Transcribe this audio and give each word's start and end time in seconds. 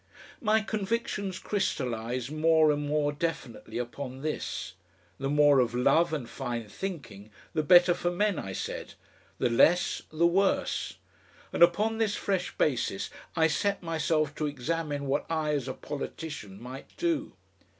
My 0.41 0.61
convictions 0.61 1.37
crystallised 1.37 2.31
more 2.31 2.71
and 2.71 2.87
more 2.87 3.11
definitely 3.11 3.77
upon 3.77 4.21
this. 4.23 4.73
The 5.19 5.29
more 5.29 5.59
of 5.59 5.75
love 5.75 6.11
and 6.11 6.27
fine 6.27 6.67
thinking 6.67 7.29
the 7.53 7.61
better 7.61 7.93
for 7.93 8.09
men, 8.09 8.39
I 8.39 8.51
said; 8.53 8.95
the 9.37 9.47
less, 9.51 10.01
the 10.11 10.25
worse. 10.25 10.97
And 11.53 11.61
upon 11.61 11.99
this 11.99 12.15
fresh 12.15 12.57
basis 12.57 13.11
I 13.35 13.45
set 13.45 13.83
myself 13.83 14.33
to 14.37 14.47
examine 14.47 15.05
what 15.05 15.27
I 15.29 15.51
as 15.51 15.67
a 15.67 15.73
politician 15.75 16.59
might 16.59 16.97
do. 16.97 17.35